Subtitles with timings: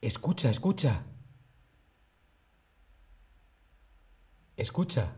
[0.00, 1.02] Escucha, escucha.
[4.56, 5.16] Escucha.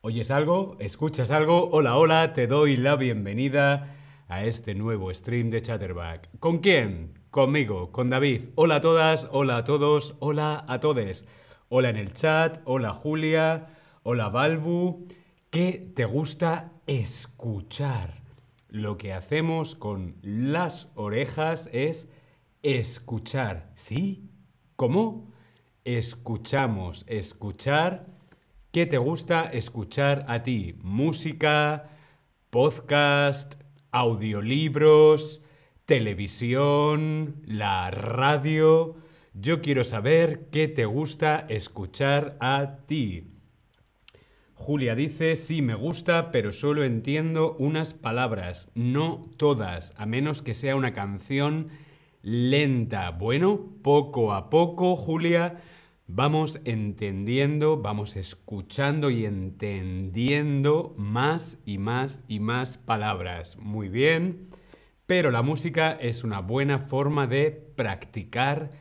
[0.00, 0.76] ¿Oyes algo?
[0.80, 1.68] ¿Escuchas algo?
[1.70, 3.94] Hola, hola, te doy la bienvenida
[4.28, 6.30] a este nuevo stream de Chatterback.
[6.38, 7.18] ¿Con quién?
[7.30, 8.44] Conmigo, con David.
[8.54, 11.26] Hola a todas, hola a todos, hola a todes.
[11.68, 13.66] Hola en el chat, hola Julia,
[14.04, 15.06] hola Balbu.
[15.50, 18.25] ¿Qué te gusta escuchar?
[18.76, 22.10] Lo que hacemos con las orejas es
[22.62, 23.72] escuchar.
[23.74, 24.28] ¿Sí?
[24.76, 25.32] ¿Cómo?
[25.84, 28.06] Escuchamos, escuchar.
[28.72, 30.78] ¿Qué te gusta escuchar a ti?
[30.82, 31.88] Música,
[32.50, 33.54] podcast,
[33.92, 35.40] audiolibros,
[35.86, 38.96] televisión, la radio.
[39.32, 43.35] Yo quiero saber qué te gusta escuchar a ti.
[44.56, 50.54] Julia dice, sí, me gusta, pero solo entiendo unas palabras, no todas, a menos que
[50.54, 51.68] sea una canción
[52.22, 53.10] lenta.
[53.10, 55.56] Bueno, poco a poco, Julia,
[56.08, 63.58] vamos entendiendo, vamos escuchando y entendiendo más y más y más palabras.
[63.58, 64.48] Muy bien,
[65.04, 68.72] pero la música es una buena forma de practicar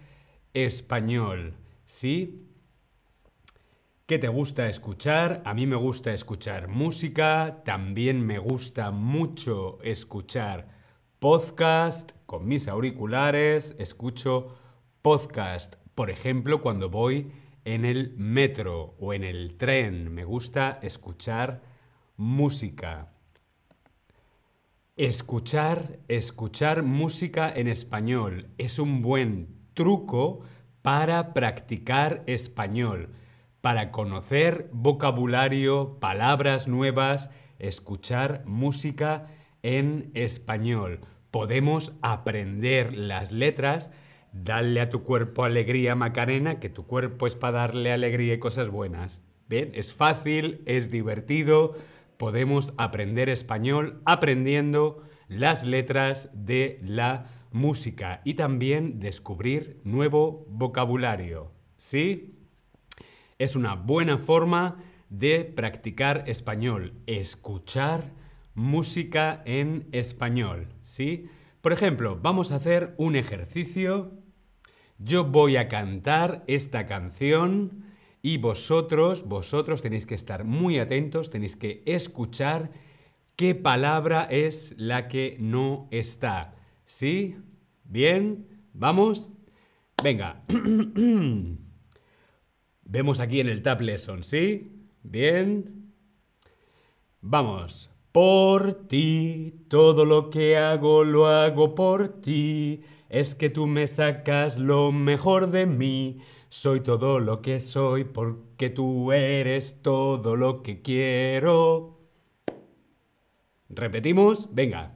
[0.54, 1.54] español.
[1.86, 2.42] ¿Sí?
[4.08, 5.42] ¿Qué te gusta escuchar?
[5.46, 10.68] A mí me gusta escuchar música, también me gusta mucho escuchar
[11.18, 14.58] podcast con mis auriculares, escucho
[15.02, 17.32] podcast, por ejemplo, cuando voy
[17.64, 21.64] en el metro o en el tren, me gusta escuchar
[22.16, 23.12] música.
[24.98, 30.42] Escuchar, escuchar música en español es un buen truco
[30.84, 33.10] para practicar español
[33.66, 39.26] para conocer vocabulario, palabras nuevas, escuchar música
[39.64, 41.00] en español.
[41.32, 43.90] Podemos aprender las letras,
[44.32, 48.70] darle a tu cuerpo alegría, Macarena, que tu cuerpo es para darle alegría y cosas
[48.70, 49.24] buenas.
[49.50, 51.76] Bien, es fácil, es divertido,
[52.18, 61.52] podemos aprender español aprendiendo las letras de la música y también descubrir nuevo vocabulario.
[61.78, 62.35] ¿Sí?
[63.38, 64.78] Es una buena forma
[65.10, 68.14] de practicar español, escuchar
[68.54, 71.28] música en español, ¿sí?
[71.62, 74.14] Por ejemplo, vamos a hacer un ejercicio.
[75.00, 77.84] Yo voy a cantar esta canción
[78.22, 82.72] y vosotros, vosotros tenéis que estar muy atentos, tenéis que escuchar
[83.36, 86.56] qué palabra es la que no está.
[86.86, 87.36] ¿Sí?
[87.84, 89.30] Bien, vamos.
[90.02, 90.46] Venga.
[92.86, 94.72] Vemos aquí en el Tab Lesson, ¿sí?
[95.02, 95.92] Bien.
[97.20, 97.90] Vamos.
[98.12, 102.82] Por ti, todo lo que hago lo hago por ti.
[103.10, 106.20] Es que tú me sacas lo mejor de mí.
[106.48, 112.00] Soy todo lo que soy porque tú eres todo lo que quiero.
[113.68, 114.96] Repetimos, venga.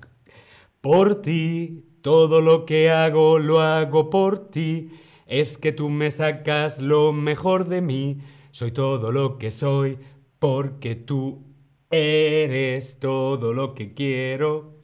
[0.79, 4.91] Por ti, todo lo que hago lo hago por ti
[5.29, 8.17] es que tú me sacas lo mejor de mí.
[8.49, 9.99] Soy todo lo que soy
[10.39, 11.45] porque tú
[11.91, 14.81] eres todo lo que quiero.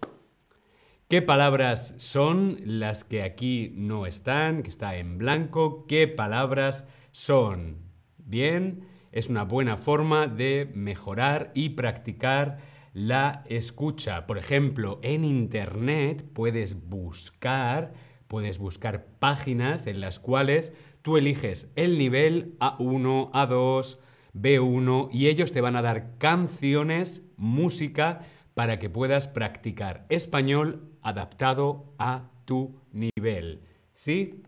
[1.10, 5.88] ¿Qué palabras son las que aquí no están, que está en blanco?
[5.88, 7.78] ¿Qué palabras son?
[8.18, 12.60] Bien, es una buena forma de mejorar y practicar
[12.94, 14.28] la escucha.
[14.28, 17.94] Por ejemplo, en Internet puedes buscar
[18.28, 24.00] Puedes buscar páginas en las cuales tú eliges el nivel A1, A2,
[24.34, 28.22] B1 y ellos te van a dar canciones, música,
[28.54, 33.62] para que puedas practicar español adaptado a tu nivel.
[33.94, 34.44] ¿Sí?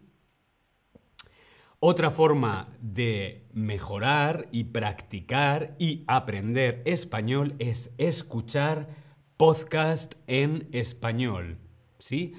[1.79, 8.89] Otra forma de mejorar y practicar y aprender español es escuchar
[9.37, 11.59] podcast en español.
[11.99, 12.33] ¿Sí?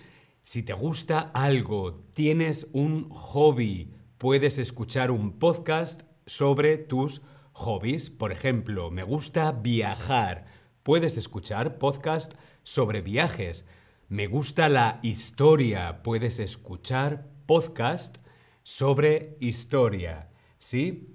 [0.51, 7.21] Si te gusta algo, tienes un hobby, puedes escuchar un podcast sobre tus
[7.53, 8.09] hobbies.
[8.09, 10.47] Por ejemplo, me gusta viajar.
[10.83, 13.67] Puedes escuchar podcast sobre viajes.
[14.09, 16.03] Me gusta la historia.
[16.03, 18.17] Puedes escuchar podcast
[18.63, 20.31] sobre historia.
[20.57, 21.15] ¿Sí?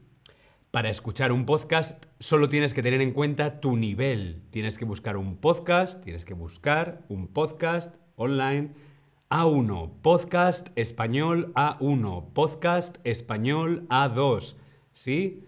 [0.69, 4.43] Para escuchar un podcast solo tienes que tener en cuenta tu nivel.
[4.51, 8.92] Tienes que buscar un podcast, tienes que buscar un podcast online
[9.33, 14.57] a1, podcast español A1, podcast español A2,
[14.93, 15.43] ¿sí?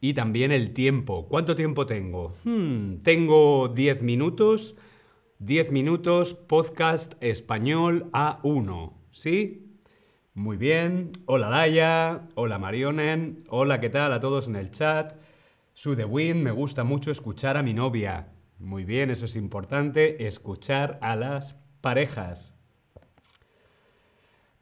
[0.00, 1.26] Y también el tiempo.
[1.28, 2.34] ¿Cuánto tiempo tengo?
[2.44, 4.76] Hmm, tengo 10 minutos.
[5.40, 9.72] 10 minutos, podcast español A1, ¿sí?
[10.34, 11.10] Muy bien.
[11.24, 15.16] Hola Laia, hola Marionen, hola, ¿qué tal a todos en el chat?
[15.74, 18.28] Su de Win, me gusta mucho escuchar a mi novia.
[18.60, 22.55] Muy bien, eso es importante, escuchar a las parejas.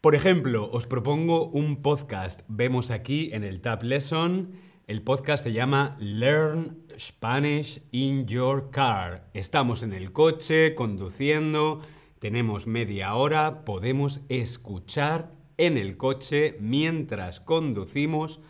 [0.05, 2.43] Por ejemplo, os propongo un podcast.
[2.47, 4.51] Vemos aquí en el Tab Lesson,
[4.87, 9.31] el podcast se llama Learn Spanish in Your Car.
[9.33, 11.81] Estamos en el coche, conduciendo,
[12.19, 18.41] tenemos media hora, podemos escuchar en el coche mientras conducimos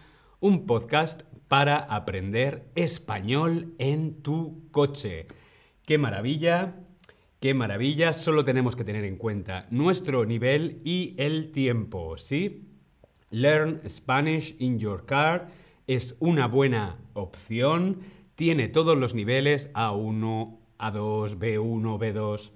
[0.41, 5.29] un podcast para aprender español en tu coche.
[5.87, 6.84] ¡Qué maravilla!
[7.45, 8.15] ¡Qué maravilla!
[8.15, 12.71] Solo tenemos que tener en cuenta nuestro nivel y el tiempo, ¿sí?
[13.29, 15.49] Learn Spanish in Your Car
[15.87, 17.99] es una buena opción.
[18.35, 22.53] Tiene todos los niveles A1, A2, B1, B2,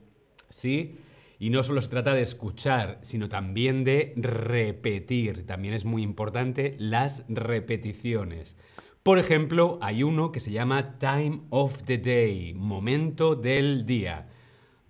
[0.48, 0.96] ¿sí?
[1.38, 5.44] Y no solo se trata de escuchar, sino también de repetir.
[5.44, 8.56] También es muy importante las repeticiones.
[9.02, 14.28] Por ejemplo, hay uno que se llama Time of the Day, momento del día.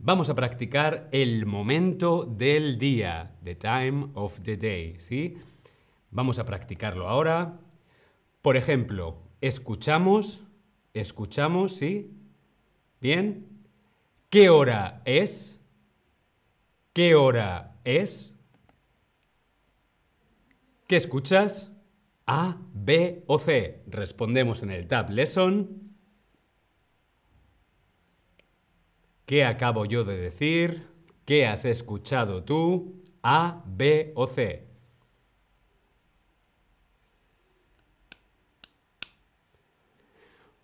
[0.00, 5.38] Vamos a practicar el momento del día, the time of the day, ¿sí?
[6.12, 7.58] Vamos a practicarlo ahora.
[8.40, 10.44] Por ejemplo, escuchamos,
[10.94, 12.12] escuchamos, ¿sí?
[13.00, 13.48] Bien.
[14.30, 15.60] ¿Qué hora es?
[16.92, 18.36] ¿Qué hora es?
[20.86, 21.72] ¿Qué escuchas?
[22.24, 23.82] A, B o C.
[23.88, 25.87] Respondemos en el Tab Lesson.
[29.28, 30.86] ¿Qué acabo yo de decir?
[31.26, 32.94] ¿Qué has escuchado tú?
[33.22, 34.66] A, B o C.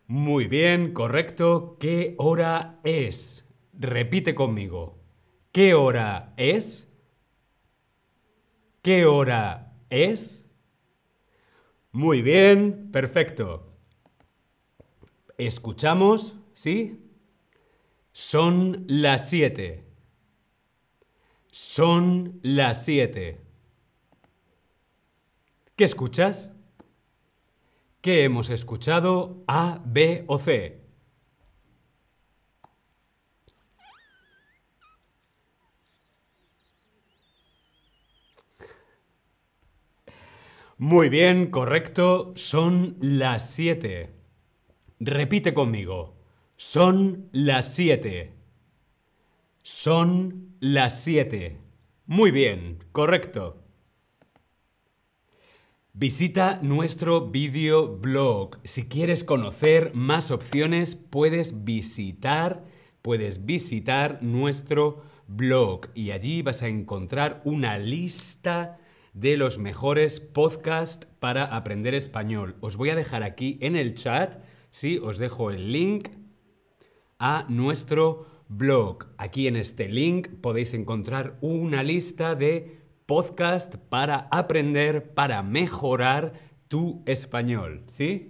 [0.06, 1.76] Muy bien, correcto.
[1.78, 3.46] ¿Qué hora es?
[3.74, 4.96] Repite conmigo.
[5.52, 6.88] ¿Qué hora es?
[8.80, 10.46] ¿Qué hora es?
[11.92, 13.76] Muy bien, perfecto.
[15.36, 17.03] Escuchamos, ¿sí?
[18.14, 19.84] Son las siete.
[21.50, 23.40] Son las siete.
[25.74, 26.52] ¿Qué escuchas?
[28.00, 29.42] ¿Qué hemos escuchado?
[29.48, 30.80] A, B o C.
[40.78, 42.32] Muy bien, correcto.
[42.36, 44.14] Son las siete.
[45.00, 46.13] Repite conmigo.
[46.66, 48.32] Son las siete.
[49.62, 51.58] Son las siete.
[52.06, 53.62] Muy bien, correcto.
[55.92, 58.60] Visita nuestro video blog.
[58.64, 62.64] Si quieres conocer más opciones, puedes visitar,
[63.02, 68.78] puedes visitar nuestro blog y allí vas a encontrar una lista
[69.12, 72.56] de los mejores podcasts para aprender español.
[72.60, 76.23] Os voy a dejar aquí en el chat, sí, os dejo el link
[77.24, 79.06] a nuestro blog.
[79.16, 86.34] Aquí en este link podéis encontrar una lista de podcasts para aprender, para mejorar
[86.68, 88.28] tu español, ¿sí?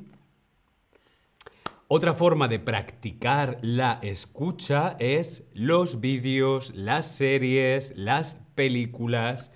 [1.89, 9.51] Otra forma de practicar la escucha es los vídeos, las series, las películas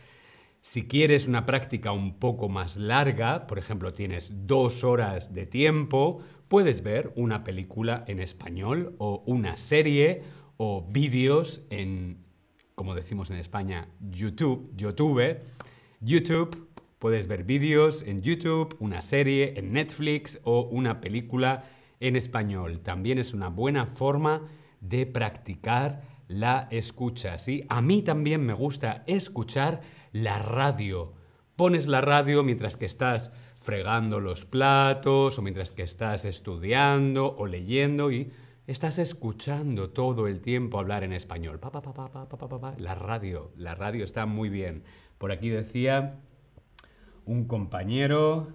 [0.61, 6.21] si quieres una práctica un poco más larga, por ejemplo, tienes dos horas de tiempo,
[6.49, 10.23] puedes ver una película en español o una serie
[10.57, 12.19] o vídeos en,
[12.75, 15.40] como decimos en España, YouTube, YouTube.
[16.00, 21.64] YouTube, puedes ver vídeos en YouTube, una serie en Netflix o una película
[22.00, 22.81] en español.
[22.81, 24.49] También es una buena forma
[24.81, 27.64] de practicar la escucha, ¿sí?
[27.69, 29.81] A mí también me gusta escuchar
[30.12, 31.14] la radio.
[31.57, 33.33] Pones la radio mientras que estás
[33.69, 38.33] fregando los platos o mientras que estás estudiando o leyendo y
[38.67, 41.61] estás escuchando todo el tiempo hablar en español.
[42.79, 44.85] la radio, la radio está muy bien.
[45.19, 46.19] Por aquí decía
[47.27, 48.55] un compañero,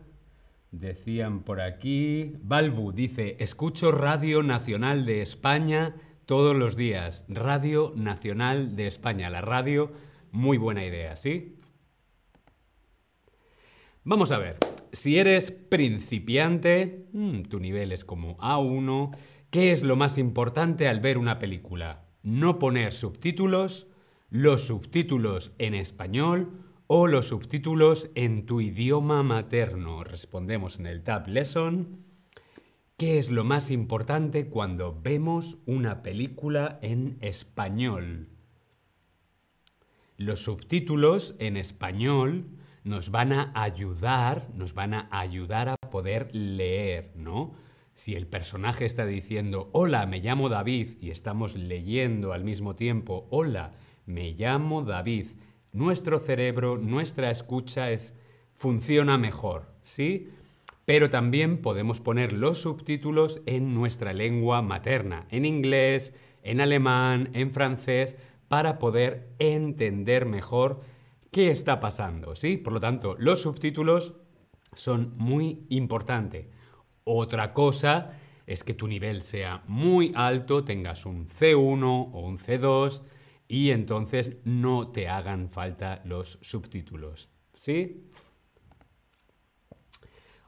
[0.72, 5.94] decían por aquí, Balbu dice, escucho Radio Nacional de España
[6.26, 7.24] todos los días.
[7.28, 9.92] Radio Nacional de España, la radio
[10.32, 11.60] muy buena idea, ¿sí?
[14.06, 14.58] Vamos a ver,
[14.92, 19.16] si eres principiante, mm, tu nivel es como A1,
[19.50, 22.06] ¿qué es lo más importante al ver una película?
[22.22, 23.88] No poner subtítulos,
[24.30, 26.52] los subtítulos en español
[26.88, 30.04] o los subtítulos en tu idioma materno.
[30.04, 32.04] Respondemos en el Tab Lesson.
[32.98, 38.28] ¿Qué es lo más importante cuando vemos una película en español?
[40.18, 42.46] los subtítulos en español
[42.84, 47.54] nos van a ayudar, nos van a ayudar a poder leer, ¿no?
[47.94, 53.28] Si el personaje está diciendo, hola, me llamo David, y estamos leyendo al mismo tiempo,
[53.30, 53.74] hola,
[54.06, 55.28] me llamo David,
[55.72, 58.16] nuestro cerebro, nuestra escucha es,
[58.56, 60.30] funciona mejor, ¿sí?
[60.86, 67.52] Pero también podemos poner los subtítulos en nuestra lengua materna, en inglés, en alemán, en
[67.52, 68.18] francés,
[68.50, 70.82] para poder entender mejor
[71.34, 72.56] qué está pasando, ¿sí?
[72.56, 74.14] Por lo tanto, los subtítulos
[74.74, 76.48] son muy importantes.
[77.04, 78.14] Otra cosa
[78.46, 83.04] es que tu nivel sea muy alto, tengas un C1 o un C2
[83.48, 88.10] y entonces no te hagan falta los subtítulos, ¿sí?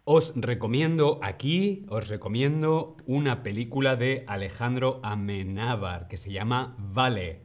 [0.03, 7.41] Os recomiendo aquí, os recomiendo una película de Alejandro Amenábar que se llama Vale.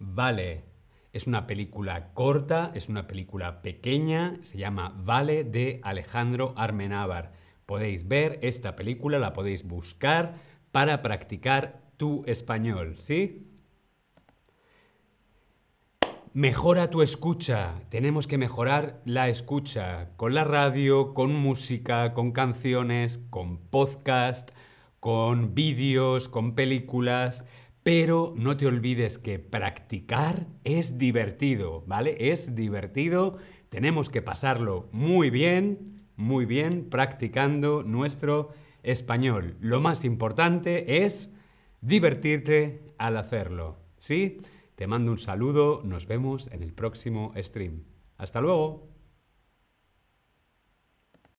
[0.00, 0.69] Vale.
[1.12, 7.32] Es una película corta, es una película pequeña, se llama Vale de Alejandro Amenábar.
[7.66, 10.36] Podéis ver esta película, la podéis buscar
[10.70, 13.50] para practicar tu español, ¿sí?
[16.32, 17.82] Mejora tu escucha.
[17.88, 24.52] Tenemos que mejorar la escucha con la radio, con música, con canciones, con podcast,
[25.00, 27.44] con vídeos, con películas.
[27.82, 32.16] Pero no te olvides que practicar es divertido, ¿vale?
[32.18, 33.38] Es divertido.
[33.70, 38.50] Tenemos que pasarlo muy bien, muy bien, practicando nuestro
[38.82, 39.56] español.
[39.60, 41.30] Lo más importante es
[41.80, 44.38] divertirte al hacerlo, ¿sí?
[44.74, 47.84] Te mando un saludo, nos vemos en el próximo stream.
[48.18, 48.89] Hasta luego.